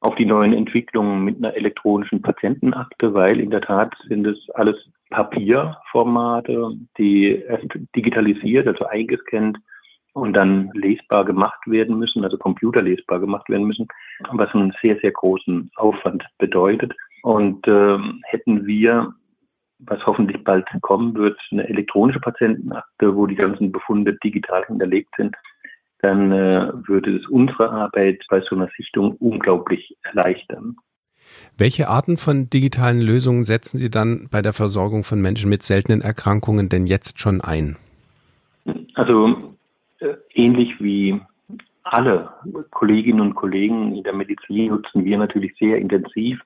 auf 0.00 0.14
die 0.14 0.26
neuen 0.26 0.52
Entwicklungen 0.52 1.24
mit 1.24 1.38
einer 1.38 1.56
elektronischen 1.56 2.22
Patientenakte, 2.22 3.14
weil 3.14 3.40
in 3.40 3.50
der 3.50 3.62
Tat 3.62 3.94
sind 4.08 4.26
es 4.26 4.38
alles 4.50 4.76
Papierformate, 5.10 6.72
die 6.98 7.42
erst 7.48 7.66
digitalisiert, 7.96 8.68
also 8.68 8.84
eingescannt 8.86 9.58
und 10.12 10.34
dann 10.34 10.70
lesbar 10.74 11.24
gemacht 11.24 11.60
werden 11.66 11.98
müssen, 11.98 12.24
also 12.24 12.36
computerlesbar 12.36 13.20
gemacht 13.20 13.48
werden 13.48 13.66
müssen, 13.66 13.88
was 14.32 14.52
einen 14.54 14.74
sehr, 14.82 14.98
sehr 15.00 15.12
großen 15.12 15.70
Aufwand 15.76 16.24
bedeutet. 16.38 16.94
Und 17.22 17.66
äh, 17.66 17.98
hätten 18.24 18.66
wir, 18.66 19.14
was 19.80 20.04
hoffentlich 20.06 20.42
bald 20.44 20.66
kommen 20.80 21.14
wird, 21.14 21.38
eine 21.50 21.68
elektronische 21.68 22.20
Patientenakte, 22.20 23.14
wo 23.14 23.26
die 23.26 23.36
ganzen 23.36 23.72
Befunde 23.72 24.14
digital 24.22 24.64
hinterlegt 24.66 25.10
sind, 25.16 25.36
dann 26.00 26.32
äh, 26.32 26.72
würde 26.86 27.16
es 27.16 27.26
unsere 27.28 27.70
Arbeit 27.70 28.24
bei 28.28 28.40
so 28.40 28.56
einer 28.56 28.68
Sichtung 28.76 29.16
unglaublich 29.16 29.96
erleichtern. 30.02 30.76
Welche 31.56 31.88
Arten 31.88 32.16
von 32.16 32.48
digitalen 32.48 33.00
Lösungen 33.00 33.44
setzen 33.44 33.78
Sie 33.78 33.90
dann 33.90 34.28
bei 34.30 34.42
der 34.42 34.52
Versorgung 34.52 35.04
von 35.04 35.20
Menschen 35.20 35.50
mit 35.50 35.62
seltenen 35.62 36.00
Erkrankungen 36.00 36.68
denn 36.68 36.86
jetzt 36.86 37.20
schon 37.20 37.40
ein? 37.40 37.76
Also 38.94 39.54
äh, 40.00 40.14
ähnlich 40.34 40.80
wie 40.80 41.20
alle 41.82 42.30
Kolleginnen 42.70 43.20
und 43.20 43.34
Kollegen 43.34 43.94
in 43.96 44.04
der 44.04 44.12
Medizin 44.12 44.68
nutzen 44.68 45.04
wir 45.04 45.18
natürlich 45.18 45.54
sehr 45.58 45.78
intensiv 45.78 46.40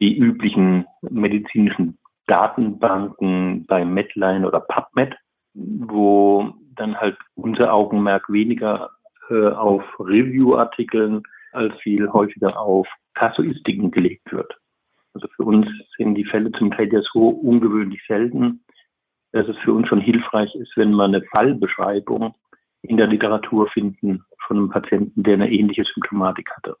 die 0.00 0.16
üblichen 0.16 0.86
medizinischen 1.02 1.98
Datenbanken 2.30 3.66
bei 3.66 3.84
Medline 3.84 4.46
oder 4.46 4.60
PubMed, 4.60 5.16
wo 5.54 6.54
dann 6.76 6.96
halt 6.96 7.18
unser 7.34 7.74
Augenmerk 7.74 8.30
weniger 8.30 8.90
äh, 9.30 9.48
auf 9.48 9.82
Review-Artikeln 9.98 11.22
als 11.52 11.74
viel 11.80 12.08
häufiger 12.12 12.58
auf 12.58 12.86
Kasuistiken 13.14 13.90
gelegt 13.90 14.30
wird. 14.30 14.56
Also 15.12 15.26
für 15.34 15.42
uns 15.42 15.66
sind 15.96 16.14
die 16.14 16.24
Fälle 16.24 16.52
zum 16.52 16.70
Teil 16.70 16.92
ja 16.92 17.00
so 17.12 17.30
ungewöhnlich 17.30 18.00
selten, 18.06 18.64
dass 19.32 19.48
es 19.48 19.56
für 19.58 19.72
uns 19.72 19.88
schon 19.88 20.00
hilfreich 20.00 20.54
ist, 20.54 20.76
wenn 20.76 20.92
wir 20.92 21.04
eine 21.04 21.22
Fallbeschreibung 21.34 22.34
in 22.82 22.96
der 22.96 23.08
Literatur 23.08 23.68
finden 23.68 24.24
von 24.46 24.56
einem 24.56 24.70
Patienten, 24.70 25.24
der 25.24 25.34
eine 25.34 25.50
ähnliche 25.50 25.84
Symptomatik 25.84 26.48
hatte. 26.56 26.76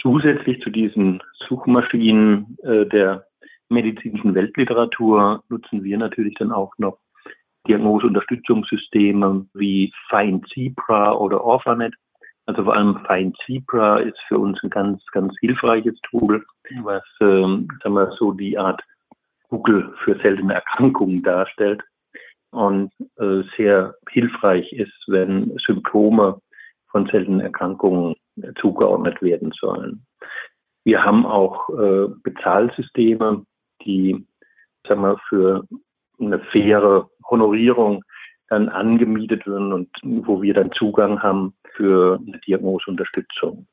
Zusätzlich 0.00 0.62
zu 0.62 0.70
diesen 0.70 1.20
Suchmaschinen 1.48 2.56
äh, 2.62 2.86
der 2.86 3.27
medizinischen 3.68 4.34
Weltliteratur 4.34 5.42
nutzen 5.48 5.82
wir 5.84 5.98
natürlich 5.98 6.34
dann 6.34 6.52
auch 6.52 6.72
noch 6.78 6.98
Diagnoseunterstützungssysteme 7.66 9.46
wie 9.54 9.92
FineZebra 10.08 11.12
oder 11.12 11.44
Orphanet. 11.44 11.94
Also 12.46 12.64
vor 12.64 12.74
allem 12.74 12.98
FineZebra 13.06 13.98
ist 13.98 14.18
für 14.26 14.38
uns 14.38 14.58
ein 14.62 14.70
ganz, 14.70 15.04
ganz 15.12 15.34
hilfreiches 15.40 15.98
Tool, 16.08 16.44
was 16.82 17.02
ähm, 17.20 17.68
sagen 17.82 17.94
wir 17.94 18.10
so 18.18 18.32
die 18.32 18.56
Art 18.56 18.82
Google 19.48 19.94
für 20.04 20.18
seltene 20.20 20.54
Erkrankungen 20.54 21.22
darstellt 21.22 21.82
und 22.50 22.90
äh, 23.16 23.42
sehr 23.56 23.94
hilfreich 24.10 24.72
ist, 24.72 25.04
wenn 25.06 25.56
Symptome 25.58 26.40
von 26.90 27.06
seltenen 27.06 27.40
Erkrankungen 27.40 28.14
zugeordnet 28.60 29.20
werden 29.20 29.52
sollen. 29.58 30.06
Wir 30.84 31.04
haben 31.04 31.26
auch 31.26 31.68
äh, 31.70 32.06
Bezahlsysteme, 32.22 33.44
die 33.84 34.26
sagen 34.86 35.02
wir, 35.02 35.18
für 35.28 35.64
eine 36.20 36.40
faire 36.52 37.08
Honorierung 37.28 38.04
dann 38.48 38.68
angemietet 38.68 39.46
werden 39.46 39.72
und 39.72 39.88
wo 40.02 40.40
wir 40.40 40.54
dann 40.54 40.72
Zugang 40.72 41.22
haben 41.22 41.54
für 41.76 42.18
eine 42.26 42.38
Diagnoseunterstützung. 42.40 43.66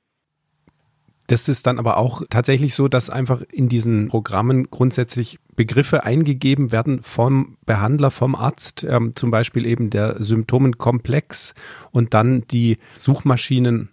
Das 1.27 1.47
ist 1.47 1.65
dann 1.65 1.79
aber 1.79 1.97
auch 1.97 2.21
tatsächlich 2.29 2.75
so, 2.75 2.88
dass 2.88 3.09
einfach 3.09 3.41
in 3.51 3.67
diesen 3.67 4.09
Programmen 4.09 4.69
grundsätzlich 4.69 5.39
Begriffe 5.55 6.03
eingegeben 6.03 6.71
werden 6.71 7.01
vom 7.01 7.57
Behandler, 7.65 8.12
vom 8.12 8.35
Arzt, 8.35 8.85
ähm, 8.88 9.15
zum 9.15 9.31
Beispiel 9.31 9.65
eben 9.65 9.89
der 9.89 10.21
Symptomenkomplex 10.21 11.55
und 11.91 12.13
dann 12.13 12.43
die 12.51 12.77
Suchmaschinen 12.97 13.89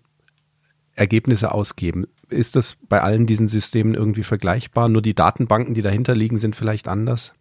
Ergebnisse 0.94 1.52
ausgeben. 1.52 2.06
Ist 2.28 2.56
das 2.56 2.76
bei 2.88 3.00
allen 3.00 3.26
diesen 3.26 3.48
Systemen 3.48 3.94
irgendwie 3.94 4.22
vergleichbar? 4.22 4.88
Nur 4.88 5.02
die 5.02 5.14
Datenbanken, 5.14 5.74
die 5.74 5.82
dahinter 5.82 6.14
liegen, 6.14 6.36
sind 6.36 6.56
vielleicht 6.56 6.88
anders? 6.88 7.34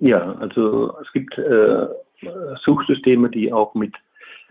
Ja, 0.00 0.32
also 0.34 0.96
es 1.00 1.12
gibt 1.12 1.38
äh, 1.38 1.86
Suchsysteme, 2.64 3.30
die 3.30 3.52
auch 3.52 3.74
mit 3.74 3.94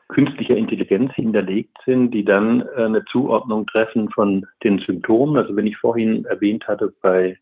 künstlicher 0.07 0.55
Intelligenz 0.55 1.13
hinterlegt 1.13 1.77
sind, 1.85 2.11
die 2.11 2.23
dann 2.23 2.61
äh, 2.61 2.83
eine 2.83 3.03
Zuordnung 3.05 3.65
treffen 3.67 4.09
von 4.11 4.45
den 4.63 4.79
Symptomen. 4.79 5.37
Also 5.37 5.55
wenn 5.55 5.67
ich 5.67 5.77
vorhin 5.77 6.25
erwähnt 6.25 6.67
hatte 6.67 6.93
bei 7.01 7.37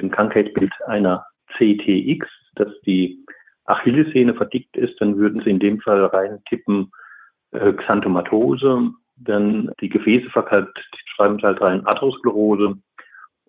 dem 0.00 0.10
Krankheitsbild 0.10 0.72
einer 0.86 1.24
CTX, 1.56 2.26
dass 2.54 2.68
die 2.86 3.24
Achillessehne 3.64 4.34
verdickt 4.34 4.76
ist, 4.76 5.00
dann 5.00 5.16
würden 5.16 5.42
Sie 5.44 5.50
in 5.50 5.60
dem 5.60 5.80
Fall 5.80 6.04
reintippen 6.06 6.90
äh, 7.52 7.72
Xanthomatose, 7.72 8.90
dann 9.16 9.70
die 9.80 9.88
Gefäße 9.88 10.28
schreiben 10.30 11.38
Sie 11.38 11.46
halt 11.46 11.60
rein 11.60 11.86
Atherosklerose 11.86 12.76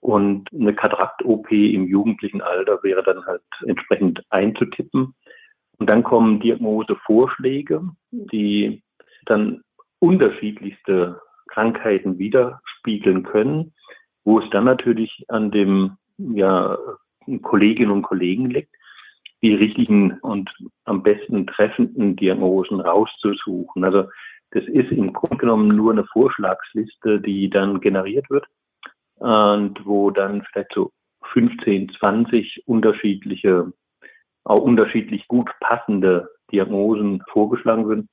und 0.03 0.49
eine 0.53 0.73
Katarakt-OP 0.75 1.49
im 1.51 1.87
jugendlichen 1.87 2.41
Alter 2.41 2.83
wäre 2.83 3.03
dann 3.03 3.25
halt 3.25 3.41
entsprechend 3.65 4.21
einzutippen. 4.29 5.15
Und 5.77 5.89
dann 5.89 6.03
kommen 6.03 6.39
Diagnosevorschläge, 6.41 7.89
die 8.11 8.83
dann 9.25 9.61
unterschiedlichste 9.99 11.21
Krankheiten 11.47 12.19
widerspiegeln 12.19 13.23
können, 13.23 13.73
wo 14.25 14.39
es 14.39 14.49
dann 14.49 14.65
natürlich 14.65 15.23
an 15.29 15.51
dem 15.51 15.97
ja, 16.17 16.77
Kolleginnen 17.41 17.91
und 17.91 18.01
Kollegen 18.01 18.49
liegt, 18.49 18.75
die 19.41 19.53
richtigen 19.53 20.19
und 20.19 20.49
am 20.85 21.03
besten 21.03 21.47
treffenden 21.47 22.15
Diagnosen 22.15 22.79
rauszusuchen. 22.79 23.83
Also 23.83 24.09
das 24.53 24.65
ist 24.65 24.91
im 24.91 25.13
Grunde 25.13 25.37
genommen 25.37 25.75
nur 25.75 25.91
eine 25.91 26.05
Vorschlagsliste, 26.05 27.19
die 27.19 27.49
dann 27.49 27.81
generiert 27.81 28.29
wird 28.29 28.45
und 29.15 29.83
wo 29.85 30.11
dann 30.11 30.43
vielleicht 30.43 30.73
so 30.73 30.91
15, 31.33 31.91
20 31.99 32.63
unterschiedliche 32.67 33.73
auch 34.43 34.59
unterschiedlich 34.59 35.27
gut 35.27 35.49
passende 35.59 36.29
Diagnosen 36.51 37.23
vorgeschlagen 37.31 37.87
werden, 37.87 38.09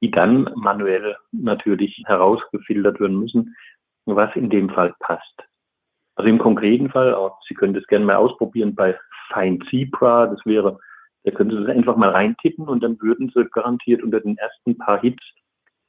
die 0.00 0.10
dann 0.10 0.50
manuell 0.56 1.16
natürlich 1.30 2.02
herausgefiltert 2.06 3.00
werden 3.00 3.20
müssen, 3.20 3.54
was 4.06 4.34
in 4.34 4.50
dem 4.50 4.70
Fall 4.70 4.94
passt. 4.98 5.44
Also 6.16 6.28
im 6.28 6.38
konkreten 6.38 6.90
Fall, 6.90 7.14
auch 7.14 7.38
Sie 7.46 7.54
können 7.54 7.74
das 7.74 7.86
gerne 7.86 8.04
mal 8.04 8.16
ausprobieren 8.16 8.74
bei 8.74 8.98
Fine 9.32 9.58
Zebra, 9.70 10.26
das 10.26 10.44
wäre, 10.44 10.78
da 11.24 11.30
können 11.30 11.50
Sie 11.50 11.64
das 11.64 11.76
einfach 11.76 11.96
mal 11.96 12.10
reintippen 12.10 12.66
und 12.66 12.82
dann 12.82 13.00
würden 13.00 13.30
Sie 13.34 13.44
garantiert 13.50 14.02
unter 14.02 14.20
den 14.20 14.38
ersten 14.38 14.78
paar 14.78 15.00
Hits 15.00 15.22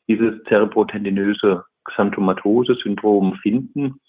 dieses 0.07 0.43
cerebrotendinöse 0.47 1.63
Xanthomatose-Syndrom 1.85 3.35
finden. 3.41 3.99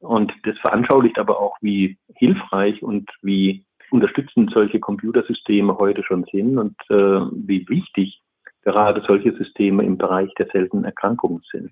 Und 0.00 0.32
das 0.44 0.58
veranschaulicht 0.58 1.18
aber 1.18 1.40
auch, 1.40 1.56
wie 1.60 1.98
hilfreich 2.16 2.82
und 2.82 3.10
wie 3.22 3.64
unterstützend 3.90 4.50
solche 4.52 4.80
Computersysteme 4.80 5.76
heute 5.78 6.02
schon 6.02 6.24
sind 6.32 6.58
und 6.58 6.76
äh, 6.88 6.94
wie 6.94 7.68
wichtig 7.68 8.20
gerade 8.62 9.02
solche 9.06 9.36
Systeme 9.36 9.84
im 9.84 9.98
Bereich 9.98 10.32
der 10.38 10.48
seltenen 10.52 10.84
Erkrankungen 10.84 11.42
sind. 11.50 11.70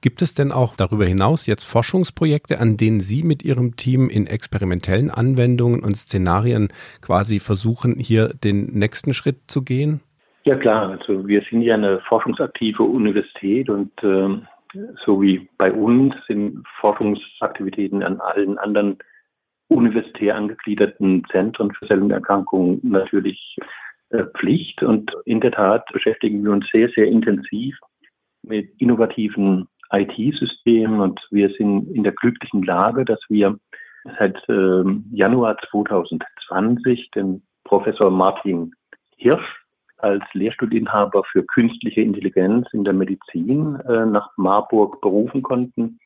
Gibt 0.00 0.22
es 0.22 0.32
denn 0.32 0.52
auch 0.52 0.76
darüber 0.76 1.04
hinaus 1.04 1.46
jetzt 1.46 1.64
Forschungsprojekte, 1.64 2.60
an 2.60 2.76
denen 2.76 3.00
Sie 3.00 3.24
mit 3.24 3.42
Ihrem 3.42 3.74
Team 3.74 4.08
in 4.08 4.28
experimentellen 4.28 5.10
Anwendungen 5.10 5.82
und 5.82 5.96
Szenarien 5.96 6.68
quasi 7.00 7.40
versuchen, 7.40 7.98
hier 7.98 8.28
den 8.28 8.66
nächsten 8.66 9.12
Schritt 9.12 9.50
zu 9.50 9.62
gehen? 9.62 10.00
Ja 10.48 10.56
klar, 10.56 10.88
also 10.88 11.28
wir 11.28 11.42
sind 11.42 11.60
ja 11.60 11.74
eine 11.74 12.00
forschungsaktive 12.08 12.82
Universität 12.82 13.68
und 13.68 13.92
äh, 14.02 14.40
so 15.04 15.20
wie 15.20 15.46
bei 15.58 15.70
uns 15.70 16.14
sind 16.26 16.66
Forschungsaktivitäten 16.80 18.02
an 18.02 18.18
allen 18.18 18.56
anderen 18.56 18.96
universitär 19.68 20.36
angegliederten 20.36 21.22
Zentren 21.30 21.70
für 21.74 21.86
Zellenerkrankungen 21.86 22.80
natürlich 22.82 23.58
äh, 24.08 24.24
Pflicht. 24.38 24.82
Und 24.82 25.12
in 25.26 25.42
der 25.42 25.52
Tat 25.52 25.84
beschäftigen 25.92 26.42
wir 26.42 26.52
uns 26.52 26.66
sehr, 26.72 26.88
sehr 26.96 27.08
intensiv 27.08 27.78
mit 28.42 28.70
innovativen 28.80 29.68
IT-Systemen 29.92 31.00
und 31.00 31.20
wir 31.30 31.50
sind 31.50 31.94
in 31.94 32.04
der 32.04 32.12
glücklichen 32.12 32.62
Lage, 32.62 33.04
dass 33.04 33.20
wir 33.28 33.58
seit 34.18 34.38
äh, 34.48 34.82
Januar 35.12 35.58
2020 35.70 37.10
den 37.10 37.42
Professor 37.64 38.10
Martin 38.10 38.72
Hirsch 39.18 39.67
als 39.98 40.24
Lehrstuhlinhaber 40.32 41.24
für 41.24 41.44
künstliche 41.44 42.00
Intelligenz 42.00 42.66
in 42.72 42.84
der 42.84 42.94
Medizin 42.94 43.76
äh, 43.80 44.06
nach 44.06 44.30
Marburg 44.36 45.00
berufen 45.00 45.42
konnten. 45.42 45.98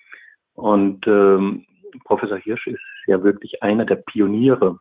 Und 0.55 1.07
ähm, 1.07 1.65
Professor 2.05 2.39
Hirsch 2.39 2.67
ist 2.67 2.81
ja 3.07 3.23
wirklich 3.23 3.63
einer 3.63 3.85
der 3.85 3.97
Pioniere 3.97 4.79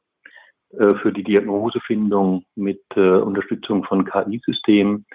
äh, 0.77 0.95
für 0.95 1.11
die 1.11 1.23
Diagnosefindung 1.23 2.45
mit 2.55 2.81
äh, 2.95 3.17
Unterstützung 3.17 3.83
von 3.83 4.05
KI-Systemen. 4.05 5.05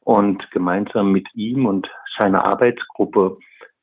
Und 0.00 0.50
gemeinsam 0.52 1.12
mit 1.12 1.28
ihm 1.34 1.66
und 1.66 1.90
seiner 2.18 2.44
Arbeitsgruppe 2.44 3.36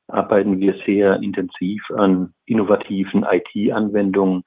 arbeiten 0.08 0.58
wir 0.58 0.74
sehr 0.84 1.16
intensiv 1.22 1.82
an 1.96 2.34
innovativen 2.46 3.24
IT-Anwendungen 3.28 4.42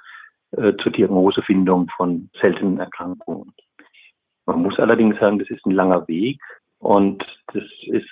äh, 0.52 0.74
zur 0.78 0.92
Diagnosefindung 0.92 1.90
von 1.96 2.30
seltenen 2.42 2.80
Erkrankungen. 2.80 3.54
Man 4.50 4.64
muss 4.64 4.80
allerdings 4.80 5.20
sagen, 5.20 5.38
das 5.38 5.50
ist 5.52 5.64
ein 5.68 5.74
langer 5.74 6.08
Weg 6.08 6.42
und 6.80 7.24
das 7.54 7.64
ist 7.86 8.10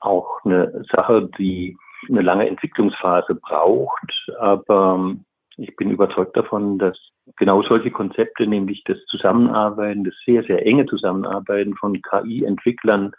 auch 0.00 0.44
eine 0.44 0.84
Sache, 0.92 1.30
die 1.38 1.76
eine 2.08 2.22
lange 2.22 2.48
Entwicklungsphase 2.48 3.36
braucht. 3.36 4.28
Aber 4.40 5.14
ich 5.56 5.76
bin 5.76 5.92
überzeugt 5.92 6.36
davon, 6.36 6.80
dass 6.80 6.98
genau 7.36 7.62
solche 7.62 7.92
Konzepte, 7.92 8.48
nämlich 8.48 8.82
das 8.84 8.98
Zusammenarbeiten, 9.06 10.02
das 10.02 10.14
sehr, 10.26 10.42
sehr 10.42 10.66
enge 10.66 10.86
Zusammenarbeiten 10.86 11.76
von 11.76 12.02
KI-Entwicklern 12.02 13.12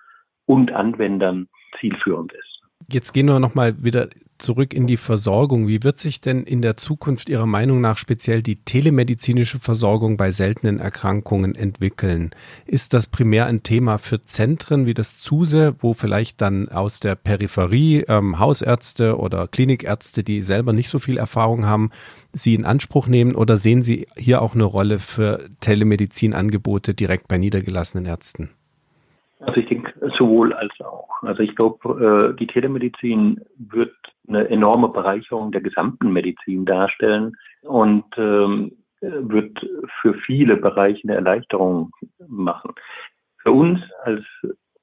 und 0.45 0.73
Anwendern 0.73 1.47
zielführend 1.79 2.33
ist. 2.33 2.59
Jetzt 2.89 3.13
gehen 3.13 3.27
wir 3.27 3.39
nochmal 3.39 3.81
wieder 3.81 4.09
zurück 4.41 4.73
in 4.73 4.87
die 4.87 4.97
Versorgung. 4.97 5.67
Wie 5.67 5.83
wird 5.83 5.99
sich 5.99 6.21
denn 6.21 6.43
in 6.43 6.61
der 6.61 6.77
Zukunft 6.77 7.29
Ihrer 7.29 7.45
Meinung 7.45 7.81
nach 7.81 7.97
speziell 7.97 8.41
die 8.41 8.57
telemedizinische 8.57 9.59
Versorgung 9.59 10.17
bei 10.17 10.31
seltenen 10.31 10.79
Erkrankungen 10.79 11.55
entwickeln? 11.55 12.31
Ist 12.65 12.93
das 12.93 13.07
primär 13.07 13.45
ein 13.45 13.63
Thema 13.63 13.97
für 13.97 14.23
Zentren 14.23 14.85
wie 14.85 14.93
das 14.93 15.17
ZUSE, 15.17 15.75
wo 15.79 15.93
vielleicht 15.93 16.41
dann 16.41 16.69
aus 16.69 16.99
der 16.99 17.15
Peripherie 17.15 18.05
ähm, 18.07 18.39
Hausärzte 18.39 19.17
oder 19.17 19.47
Klinikärzte, 19.47 20.23
die 20.23 20.41
selber 20.41 20.73
nicht 20.73 20.89
so 20.89 20.99
viel 20.99 21.17
Erfahrung 21.17 21.65
haben, 21.65 21.91
Sie 22.33 22.55
in 22.55 22.65
Anspruch 22.65 23.07
nehmen 23.07 23.35
oder 23.35 23.57
sehen 23.57 23.83
Sie 23.83 24.07
hier 24.15 24.41
auch 24.41 24.55
eine 24.55 24.63
Rolle 24.63 24.99
für 24.99 25.49
Telemedizinangebote 25.59 26.93
direkt 26.93 27.27
bei 27.27 27.37
niedergelassenen 27.37 28.05
Ärzten? 28.05 28.51
Also 29.41 29.59
ich 29.59 29.67
denke 29.67 29.93
sowohl 30.17 30.53
als 30.53 30.73
auch. 30.81 31.09
Also 31.23 31.41
ich 31.41 31.55
glaube, 31.55 32.33
äh, 32.33 32.37
die 32.37 32.47
Telemedizin 32.47 33.41
wird 33.57 33.95
eine 34.27 34.47
enorme 34.49 34.89
Bereicherung 34.89 35.51
der 35.51 35.61
gesamten 35.61 36.13
Medizin 36.13 36.65
darstellen 36.65 37.35
und 37.63 38.05
ähm, 38.17 38.77
wird 39.01 39.59
für 40.01 40.13
viele 40.13 40.57
Bereiche 40.57 41.01
eine 41.03 41.15
Erleichterung 41.15 41.91
machen. 42.27 42.71
Für 43.37 43.51
uns 43.51 43.79
als 44.03 44.23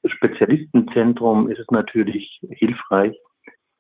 Spezialistenzentrum 0.05 1.49
ist 1.49 1.61
es 1.61 1.71
natürlich 1.71 2.41
hilfreich, 2.51 3.17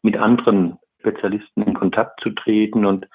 mit 0.02 0.16
anderen 0.16 0.78
Spezialisten 1.00 1.62
in 1.62 1.75
Kontakt 1.75 2.20
zu 2.20 2.30
treten 2.30 2.85
und 2.85 3.08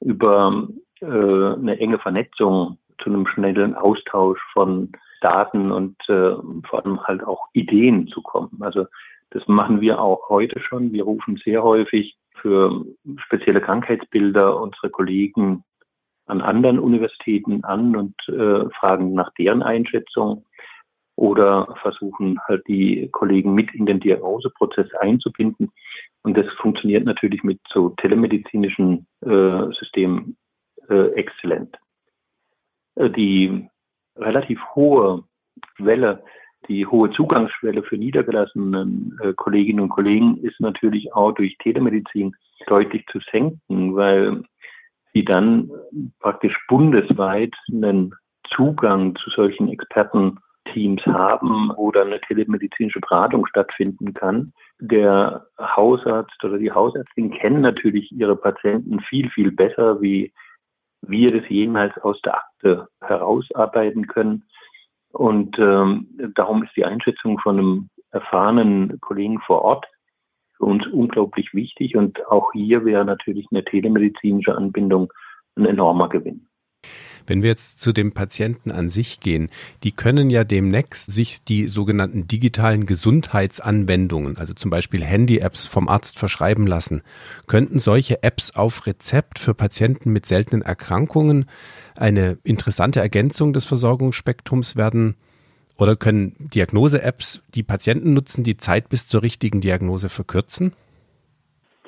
über 0.00 0.68
äh, 1.00 1.06
eine 1.06 1.78
enge 1.78 1.98
Vernetzung 1.98 2.78
zu 3.02 3.10
einem 3.10 3.26
schnellen 3.26 3.74
Austausch 3.74 4.40
von 4.52 4.92
Daten 5.20 5.70
und 5.70 5.96
äh, 6.08 6.34
vor 6.68 6.84
allem 6.84 7.02
halt 7.02 7.24
auch 7.24 7.48
Ideen 7.52 8.08
zu 8.08 8.22
kommen. 8.22 8.58
Also 8.60 8.86
das 9.30 9.46
machen 9.46 9.80
wir 9.80 10.00
auch 10.00 10.28
heute 10.28 10.60
schon. 10.60 10.92
Wir 10.92 11.04
rufen 11.04 11.40
sehr 11.44 11.62
häufig 11.62 12.16
für 12.40 12.84
spezielle 13.26 13.60
Krankheitsbilder 13.60 14.60
unsere 14.60 14.90
Kollegen 14.90 15.64
an 16.26 16.40
anderen 16.40 16.78
Universitäten 16.78 17.64
an 17.64 17.96
und 17.96 18.14
äh, 18.28 18.68
fragen 18.78 19.14
nach 19.14 19.32
deren 19.34 19.62
Einschätzung 19.62 20.44
oder 21.16 21.74
versuchen 21.82 22.38
halt 22.48 22.66
die 22.66 23.08
Kollegen 23.12 23.54
mit 23.54 23.74
in 23.74 23.84
den 23.84 24.00
Diagnoseprozess 24.00 24.92
einzubinden. 25.00 25.70
Und 26.22 26.36
das 26.36 26.46
funktioniert 26.54 27.04
natürlich 27.04 27.42
mit 27.42 27.60
so 27.68 27.90
telemedizinischen 27.90 29.06
äh, 29.20 29.72
Systemen 29.72 30.36
äh, 30.88 31.12
exzellent. 31.12 31.76
Äh, 33.00 33.10
die 33.10 33.68
relativ 34.16 34.60
hohe 34.74 35.24
Welle, 35.78 36.22
die 36.68 36.86
hohe 36.86 37.10
Zugangsschwelle 37.10 37.82
für 37.82 37.96
niedergelassene 37.96 39.16
äh, 39.22 39.32
Kolleginnen 39.32 39.80
und 39.80 39.88
Kollegen 39.88 40.36
ist 40.38 40.60
natürlich 40.60 41.12
auch 41.14 41.32
durch 41.32 41.56
Telemedizin 41.58 42.36
deutlich 42.66 43.06
zu 43.10 43.18
senken, 43.32 43.96
weil 43.96 44.42
sie 45.14 45.24
dann 45.24 45.70
praktisch 46.20 46.56
bundesweit 46.68 47.54
einen 47.72 48.14
Zugang 48.54 49.16
zu 49.16 49.30
solchen 49.30 49.68
Expertenteams 49.68 51.06
haben, 51.06 51.72
wo 51.76 51.90
dann 51.90 52.08
eine 52.08 52.20
telemedizinische 52.20 53.00
Beratung 53.00 53.46
stattfinden 53.46 54.12
kann. 54.12 54.52
Der 54.80 55.46
Hausarzt 55.58 56.44
oder 56.44 56.58
die 56.58 56.70
Hausärztin 56.70 57.30
kennen 57.30 57.62
natürlich 57.62 58.12
ihre 58.12 58.36
Patienten 58.36 59.00
viel, 59.00 59.30
viel 59.30 59.50
besser, 59.50 60.00
wie 60.02 60.32
wir 61.02 61.40
das 61.40 61.48
jemals 61.48 61.96
aus 61.98 62.20
der 62.22 62.36
Akte 62.36 62.88
herausarbeiten 63.00 64.06
können. 64.06 64.44
Und 65.12 65.58
ähm, 65.58 66.08
darum 66.34 66.62
ist 66.62 66.76
die 66.76 66.84
Einschätzung 66.84 67.38
von 67.38 67.58
einem 67.58 67.90
erfahrenen 68.10 69.00
Kollegen 69.00 69.40
vor 69.40 69.62
Ort 69.62 69.86
für 70.56 70.64
uns 70.64 70.86
unglaublich 70.86 71.52
wichtig. 71.54 71.96
Und 71.96 72.26
auch 72.28 72.52
hier 72.52 72.84
wäre 72.84 73.04
natürlich 73.04 73.46
eine 73.50 73.64
telemedizinische 73.64 74.54
Anbindung 74.54 75.12
ein 75.56 75.66
enormer 75.66 76.08
Gewinn. 76.08 76.46
Wenn 77.30 77.44
wir 77.44 77.50
jetzt 77.50 77.78
zu 77.78 77.92
dem 77.92 78.10
Patienten 78.10 78.72
an 78.72 78.90
sich 78.90 79.20
gehen, 79.20 79.50
die 79.84 79.92
können 79.92 80.30
ja 80.30 80.42
demnächst 80.42 81.12
sich 81.12 81.44
die 81.44 81.68
sogenannten 81.68 82.26
digitalen 82.26 82.86
Gesundheitsanwendungen, 82.86 84.36
also 84.36 84.52
zum 84.52 84.72
Beispiel 84.72 85.04
Handy-Apps 85.04 85.66
vom 85.66 85.88
Arzt 85.88 86.18
verschreiben 86.18 86.66
lassen. 86.66 87.02
Könnten 87.46 87.78
solche 87.78 88.24
Apps 88.24 88.50
auf 88.56 88.84
Rezept 88.84 89.38
für 89.38 89.54
Patienten 89.54 90.10
mit 90.10 90.26
seltenen 90.26 90.62
Erkrankungen 90.62 91.44
eine 91.94 92.36
interessante 92.42 92.98
Ergänzung 92.98 93.52
des 93.52 93.64
Versorgungsspektrums 93.64 94.74
werden? 94.74 95.14
Oder 95.76 95.94
können 95.94 96.34
Diagnose-Apps, 96.40 97.42
die 97.54 97.62
Patienten 97.62 98.12
nutzen, 98.12 98.42
die 98.42 98.56
Zeit 98.56 98.88
bis 98.88 99.06
zur 99.06 99.22
richtigen 99.22 99.60
Diagnose 99.60 100.08
verkürzen? 100.08 100.72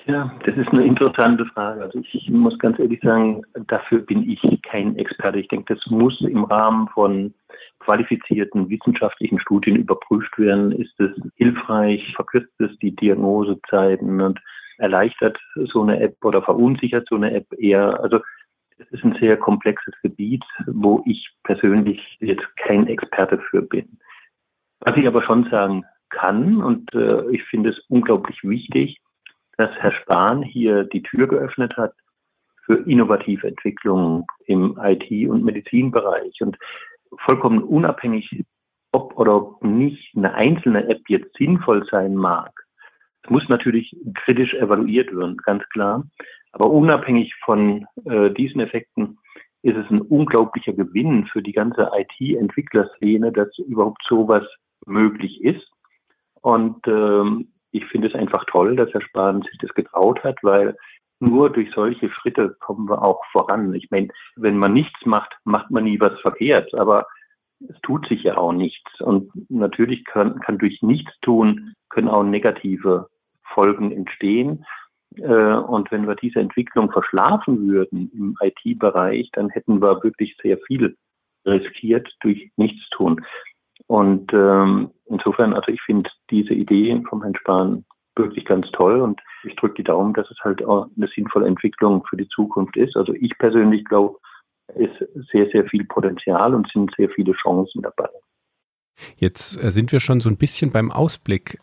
Ja, 0.06 0.34
das 0.44 0.56
ist 0.56 0.68
eine 0.70 0.84
interessante 0.84 1.46
Frage. 1.46 1.82
Also 1.82 2.00
ich 2.00 2.28
muss 2.28 2.58
ganz 2.58 2.78
ehrlich 2.80 3.00
sagen, 3.02 3.42
dafür 3.68 4.00
bin 4.00 4.28
ich 4.28 4.40
kein 4.62 4.96
Experte. 4.96 5.38
Ich 5.38 5.48
denke, 5.48 5.74
das 5.74 5.86
muss 5.90 6.20
im 6.22 6.42
Rahmen 6.44 6.88
von 6.88 7.32
qualifizierten 7.78 8.68
wissenschaftlichen 8.68 9.38
Studien 9.38 9.76
überprüft 9.76 10.36
werden. 10.38 10.72
Ist 10.72 10.98
es 10.98 11.10
hilfreich? 11.36 12.12
Verkürzt 12.16 12.52
es 12.58 12.76
die 12.78 12.96
Diagnosezeiten 12.96 14.20
und 14.20 14.40
erleichtert 14.78 15.38
so 15.54 15.82
eine 15.82 16.00
App 16.00 16.16
oder 16.24 16.42
verunsichert 16.42 17.06
so 17.08 17.14
eine 17.14 17.32
App 17.32 17.46
eher? 17.56 18.00
Also 18.02 18.18
es 18.78 18.90
ist 18.90 19.04
ein 19.04 19.16
sehr 19.20 19.36
komplexes 19.36 19.94
Gebiet, 20.02 20.44
wo 20.66 21.04
ich 21.06 21.30
persönlich 21.44 22.16
jetzt 22.18 22.46
kein 22.56 22.88
Experte 22.88 23.38
für 23.50 23.62
bin. 23.62 23.98
Was 24.80 24.96
ich 24.96 25.06
aber 25.06 25.22
schon 25.22 25.48
sagen 25.48 25.84
kann, 26.08 26.60
und 26.60 26.92
äh, 26.92 27.30
ich 27.30 27.44
finde 27.44 27.70
es 27.70 27.78
unglaublich 27.88 28.42
wichtig, 28.42 29.01
dass 29.62 29.70
Herr 29.79 29.92
Spahn 29.92 30.42
hier 30.42 30.83
die 30.83 31.03
Tür 31.03 31.29
geöffnet 31.29 31.77
hat 31.77 31.94
für 32.66 32.79
innovative 32.88 33.46
Entwicklungen 33.46 34.25
im 34.46 34.77
IT- 34.83 35.29
und 35.29 35.44
Medizinbereich. 35.44 36.40
Und 36.40 36.59
vollkommen 37.18 37.62
unabhängig, 37.62 38.44
ob 38.90 39.16
oder 39.16 39.37
ob 39.37 39.64
nicht 39.64 40.16
eine 40.16 40.35
einzelne 40.35 40.88
App 40.88 41.03
jetzt 41.07 41.37
sinnvoll 41.37 41.87
sein 41.90 42.16
mag, 42.16 42.51
es 43.22 43.31
muss 43.31 43.48
natürlich 43.48 43.96
kritisch 44.14 44.53
evaluiert 44.55 45.14
werden, 45.14 45.37
ganz 45.37 45.62
klar. 45.68 46.05
Aber 46.51 46.68
unabhängig 46.68 47.33
von 47.44 47.87
äh, 48.05 48.31
diesen 48.31 48.61
Effekten 48.61 49.16
ist 49.62 49.77
es 49.77 49.88
ein 49.90 50.01
unglaublicher 50.01 50.72
Gewinn 50.72 51.27
für 51.27 51.40
die 51.40 51.53
ganze 51.53 51.88
IT-Entwicklerszene, 51.94 53.31
dass 53.31 53.57
überhaupt 53.59 54.03
sowas 54.09 54.42
möglich 54.87 55.40
ist. 55.44 55.70
Und 56.40 56.85
ähm, 56.88 57.51
ich 57.72 57.85
finde 57.87 58.08
es 58.08 58.14
einfach 58.14 58.44
toll, 58.46 58.76
dass 58.76 58.92
Herr 58.92 59.00
Spahn 59.00 59.42
sich 59.42 59.58
das 59.58 59.74
getraut 59.74 60.22
hat, 60.22 60.38
weil 60.42 60.76
nur 61.20 61.50
durch 61.50 61.70
solche 61.74 62.11
Schritte 62.11 62.56
kommen 62.61 62.88
wir 62.88 63.02
auch 63.02 63.22
voran. 63.32 63.74
Ich 63.74 63.90
meine, 63.90 64.08
wenn 64.37 64.56
man 64.56 64.72
nichts 64.72 65.06
macht, 65.06 65.37
macht 65.44 65.70
man 65.70 65.85
nie 65.85 65.98
was 66.00 66.18
verkehrt, 66.20 66.74
aber 66.74 67.06
es 67.61 67.80
tut 67.82 68.06
sich 68.08 68.24
ja 68.24 68.37
auch 68.37 68.52
nichts. 68.52 69.00
Und 69.00 69.30
natürlich 69.48 70.04
kann, 70.04 70.40
kann 70.40 70.58
durch 70.58 70.82
nichts 70.82 71.12
tun, 71.20 71.74
können 71.88 72.08
auch 72.08 72.24
negative 72.24 73.08
Folgen 73.54 73.92
entstehen. 73.92 74.64
Äh, 75.16 75.54
und 75.54 75.90
wenn 75.90 76.08
wir 76.08 76.16
diese 76.16 76.40
Entwicklung 76.40 76.90
verschlafen 76.90 77.68
würden 77.68 78.11
im 78.12 78.37
IT-Bereich, 78.40 79.30
dann 79.32 79.48
hätten 79.50 79.80
wir 79.80 80.02
wirklich 80.02 80.37
sehr 80.42 80.58
viel 80.66 80.96
riskiert 81.46 82.08
durch 82.20 82.50
Nichtstun. 82.56 83.24
Und 83.92 84.33
ähm, 84.33 84.90
insofern, 85.05 85.52
also 85.52 85.70
ich 85.70 85.83
finde 85.83 86.09
diese 86.31 86.55
Idee 86.55 86.98
vom 87.11 87.20
Herrn 87.20 87.37
Spahn 87.37 87.85
wirklich 88.16 88.46
ganz 88.46 88.66
toll 88.72 89.02
und 89.02 89.20
ich 89.44 89.55
drücke 89.57 89.74
die 89.74 89.85
Daumen, 89.85 90.14
dass 90.14 90.31
es 90.31 90.38
halt 90.40 90.64
auch 90.64 90.88
eine 90.96 91.09
sinnvolle 91.14 91.46
Entwicklung 91.46 92.02
für 92.09 92.16
die 92.16 92.28
Zukunft 92.28 92.74
ist. 92.78 92.96
Also 92.96 93.12
ich 93.12 93.37
persönlich 93.37 93.85
glaube, 93.85 94.16
ist 94.76 94.96
sehr, 95.31 95.46
sehr 95.50 95.66
viel 95.66 95.85
Potenzial 95.85 96.55
und 96.55 96.70
sind 96.72 96.90
sehr 96.96 97.11
viele 97.11 97.35
Chancen 97.35 97.83
dabei. 97.83 98.09
Jetzt 99.16 99.62
äh, 99.62 99.70
sind 99.70 99.92
wir 99.92 100.00
schon 100.00 100.20
so 100.20 100.31
ein 100.31 100.38
bisschen 100.38 100.72
beim 100.72 100.90
Ausblick 100.90 101.59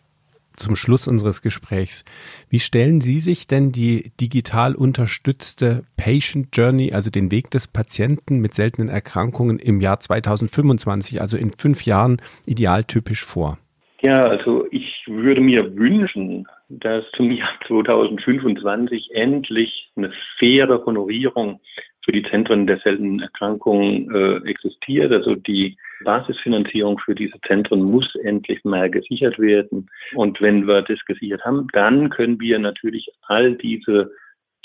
zum 0.60 0.76
Schluss 0.76 1.08
unseres 1.08 1.42
Gesprächs. 1.42 2.06
Wie 2.50 2.60
stellen 2.60 3.02
Sie 3.02 3.20
sich 3.20 3.48
denn 3.48 3.72
die 3.72 4.12
digital 4.22 4.76
unterstützte 4.76 5.84
Patient 5.98 6.56
Journey, 6.56 6.94
also 6.94 7.10
den 7.10 7.32
Weg 7.32 7.50
des 7.52 7.68
Patienten 7.68 8.40
mit 8.40 8.54
seltenen 8.54 8.90
Erkrankungen 8.90 9.60
im 9.60 9.82
Jahr 9.82 10.00
2025, 10.00 11.22
also 11.22 11.38
in 11.38 11.52
fünf 11.52 11.86
Jahren, 11.86 12.22
idealtypisch 12.46 13.24
vor? 13.24 13.58
Ja, 14.02 14.22
also 14.22 14.66
ich 14.72 15.04
würde 15.08 15.42
mir 15.42 15.76
wünschen, 15.76 16.48
dass 16.70 17.04
zum 17.16 17.32
Jahr 17.32 17.50
2025 17.68 19.10
endlich 19.14 19.92
eine 19.96 20.12
faire 20.38 20.86
Honorierung 20.86 21.60
für 22.04 22.12
die 22.12 22.24
Zentren 22.24 22.66
der 22.68 22.80
seltenen 22.80 23.20
Erkrankungen 23.20 24.14
äh, 24.14 24.50
existiert. 24.50 25.12
Also 25.12 25.36
die 25.36 25.78
Basisfinanzierung 26.04 27.00
für 27.00 27.14
diese 27.14 27.40
Zentren 27.46 27.84
muss 27.84 28.16
endlich 28.16 28.64
mal 28.64 28.90
gesichert 28.90 29.38
werden. 29.38 29.90
Und 30.16 30.42
wenn 30.42 30.68
wir 30.68 30.82
das 30.82 31.04
gesichert 31.06 31.44
haben, 31.44 31.68
dann 31.74 32.10
können 32.10 32.40
wir 32.40 32.58
natürlich 32.60 33.10
all 33.24 33.56
diese 33.56 34.12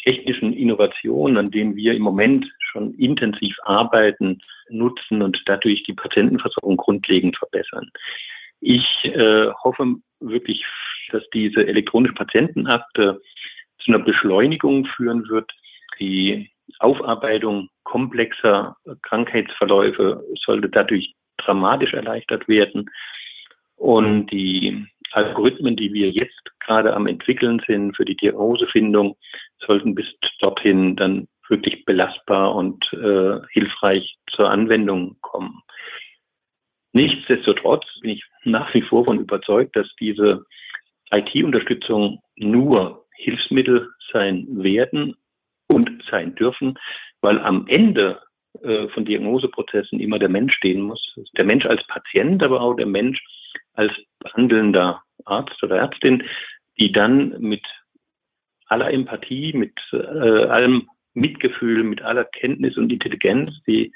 technischen 0.05 0.53
Innovationen, 0.53 1.37
an 1.37 1.51
denen 1.51 1.77
wir 1.77 1.94
im 1.94 2.03
Moment 2.03 2.47
schon 2.59 2.94
intensiv 2.94 3.57
arbeiten, 3.64 4.40
nutzen 4.68 5.23
und 5.23 5.42
dadurch 5.47 5.83
die 5.85 5.92
Patientenversorgung 5.92 6.77
grundlegend 6.77 7.37
verbessern. 7.37 7.90
Ich 8.61 9.05
äh, 9.05 9.49
hoffe 9.62 9.97
wirklich 10.20 10.64
dass 11.11 11.23
diese 11.33 11.66
elektronische 11.66 12.14
Patientenakte 12.14 13.20
zu 13.79 13.92
einer 13.92 14.05
Beschleunigung 14.05 14.87
führen 14.87 15.29
wird. 15.29 15.51
Die 16.01 16.51
Aufarbeitung 16.80 17.68
komplexer 17.84 18.76
Krankheitsverläufe 19.02 20.24
sollte 20.44 20.68
dadurch 20.68 21.14
dramatisch 21.37 21.92
erleichtert 21.92 22.48
werden. 22.48 22.90
Und 23.76 24.26
die 24.28 24.87
Algorithmen, 25.12 25.76
die 25.76 25.92
wir 25.92 26.10
jetzt 26.10 26.42
gerade 26.60 26.94
am 26.94 27.06
entwickeln 27.06 27.62
sind 27.66 27.96
für 27.96 28.04
die 28.04 28.16
Diagnosefindung, 28.16 29.16
sollten 29.58 29.94
bis 29.94 30.06
dorthin 30.40 30.96
dann 30.96 31.28
wirklich 31.48 31.84
belastbar 31.84 32.54
und 32.54 32.92
äh, 32.94 33.40
hilfreich 33.50 34.16
zur 34.30 34.50
Anwendung 34.50 35.16
kommen. 35.20 35.62
Nichtsdestotrotz 36.92 37.84
bin 38.00 38.12
ich 38.12 38.24
nach 38.44 38.72
wie 38.72 38.82
vor 38.82 39.04
von 39.04 39.18
überzeugt, 39.18 39.76
dass 39.76 39.88
diese 40.00 40.44
IT-Unterstützung 41.10 42.20
nur 42.37 43.06
Hilfsmittel 43.16 43.90
sein 44.12 44.46
werden 44.48 45.16
und 45.68 45.90
sein 46.11 46.35
dürfen, 46.35 46.79
weil 47.20 47.40
am 47.40 47.66
Ende 47.68 48.20
äh, 48.62 48.88
von 48.88 49.05
Diagnoseprozessen 49.05 50.00
immer 50.00 50.18
der 50.18 50.29
Mensch 50.29 50.55
stehen 50.55 50.83
muss. 50.83 51.14
Der 51.37 51.44
Mensch 51.44 51.66
als 51.66 51.85
Patient, 51.87 52.42
aber 52.42 52.61
auch 52.61 52.74
der 52.74 52.87
Mensch 52.87 53.22
als 53.74 53.92
behandelnder 54.20 55.03
Arzt 55.24 55.62
oder 55.62 55.79
Ärztin, 55.79 56.22
die 56.79 56.92
dann 56.92 57.40
mit 57.40 57.62
aller 58.66 58.92
Empathie, 58.92 59.53
mit 59.53 59.79
äh, 59.92 60.46
allem 60.46 60.88
Mitgefühl, 61.14 61.85
mit 61.85 62.03
aller 62.03 62.24
Kenntnis 62.24 62.77
und 62.77 62.92
Intelligenz, 62.92 63.53
die 63.66 63.92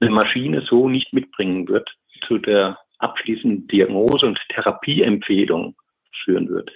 eine 0.00 0.10
Maschine 0.10 0.62
so 0.62 0.88
nicht 0.88 1.12
mitbringen 1.12 1.68
wird, 1.68 1.96
zu 2.26 2.38
der 2.38 2.78
abschließenden 2.98 3.68
Diagnose 3.68 4.26
und 4.26 4.40
Therapieempfehlung 4.50 5.76
führen 6.24 6.48
wird. 6.48 6.70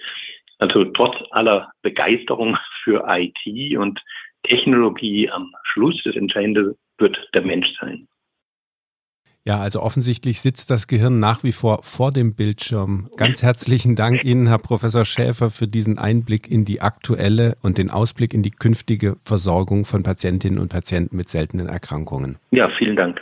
Also 0.63 0.85
trotz 0.85 1.17
aller 1.31 1.73
Begeisterung 1.81 2.57
für 2.85 3.03
IT 3.05 3.77
und 3.77 4.01
Technologie 4.43 5.29
am 5.29 5.51
Schluss, 5.63 6.01
das 6.05 6.15
Entscheidende 6.15 6.77
wird 6.97 7.19
der 7.33 7.41
Mensch 7.41 7.67
sein. 7.81 8.07
Ja, 9.43 9.59
also 9.59 9.81
offensichtlich 9.81 10.39
sitzt 10.39 10.71
das 10.71 10.87
Gehirn 10.87 11.19
nach 11.19 11.43
wie 11.43 11.51
vor 11.51 11.83
vor 11.83 12.13
dem 12.13 12.33
Bildschirm. 12.33 13.09
Ganz 13.17 13.43
herzlichen 13.43 13.97
Dank 13.97 14.23
Ihnen, 14.23 14.47
Herr 14.47 14.57
Professor 14.57 15.03
Schäfer, 15.03 15.51
für 15.51 15.67
diesen 15.67 15.97
Einblick 15.97 16.49
in 16.49 16.63
die 16.63 16.79
aktuelle 16.79 17.55
und 17.61 17.77
den 17.77 17.89
Ausblick 17.89 18.33
in 18.33 18.41
die 18.41 18.51
künftige 18.51 19.17
Versorgung 19.19 19.83
von 19.83 20.01
Patientinnen 20.03 20.59
und 20.59 20.69
Patienten 20.69 21.17
mit 21.17 21.27
seltenen 21.27 21.67
Erkrankungen. 21.67 22.37
Ja, 22.51 22.69
vielen 22.69 22.95
Dank. 22.95 23.19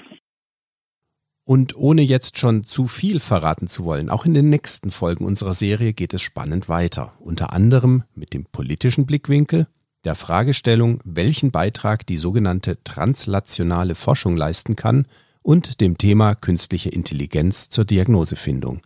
Und 1.43 1.75
ohne 1.75 2.01
jetzt 2.01 2.38
schon 2.38 2.63
zu 2.63 2.88
viel 2.88 3.19
verraten 3.19 3.67
zu 3.67 3.84
wollen, 3.84 4.10
auch 4.10 4.25
in 4.25 4.34
den 4.34 4.49
nächsten 4.49 4.91
Folgen 4.91 5.25
unserer 5.25 5.54
Serie 5.54 5.93
geht 5.93 6.13
es 6.13 6.21
spannend 6.21 6.69
weiter. 6.69 7.13
Unter 7.19 7.51
anderem 7.51 8.04
mit 8.13 8.34
dem 8.34 8.45
politischen 8.45 9.06
Blickwinkel, 9.06 9.67
der 10.04 10.15
Fragestellung, 10.15 10.99
welchen 11.04 11.51
Beitrag 11.51 12.06
die 12.06 12.17
sogenannte 12.17 12.84
translationale 12.84 13.95
Forschung 13.95 14.38
leisten 14.38 14.75
kann 14.75 15.08
und 15.41 15.82
dem 15.82 15.97
Thema 15.97 16.36
künstliche 16.36 16.89
Intelligenz 16.89 17.69
zur 17.69 17.86
Diagnosefindung. 17.86 18.82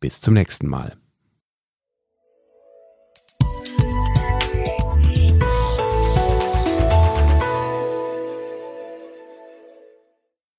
Bis 0.00 0.20
zum 0.20 0.34
nächsten 0.34 0.68
Mal. 0.68 0.96